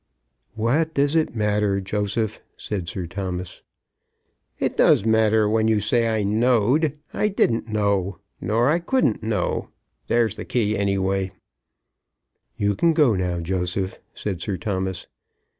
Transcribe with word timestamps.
"What 0.55 0.95
does 0.95 1.15
it 1.15 1.35
matter, 1.35 1.79
Joseph?" 1.79 2.41
said 2.57 2.87
Sir 2.89 3.05
Thomas. 3.05 3.61
"It 4.57 4.75
does 4.75 5.05
matter 5.05 5.47
when 5.47 5.67
you 5.67 5.79
say 5.79 6.07
I 6.09 6.23
knowed. 6.23 6.97
I 7.13 7.27
didn't 7.27 7.67
know, 7.67 8.17
nor 8.41 8.67
I 8.67 8.79
couldn't 8.79 9.21
know. 9.21 9.69
There's 10.07 10.37
the 10.37 10.43
key 10.45 10.75
anyhow." 10.75 11.27
"You 12.57 12.73
can 12.73 12.93
go 12.95 13.13
now, 13.15 13.41
Joseph," 13.41 13.99
said 14.15 14.41
Sir 14.41 14.57
Thomas. 14.57 15.05